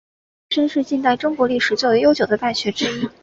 [0.49, 3.07] 其前身是近代中国历史最为悠久的大学之一。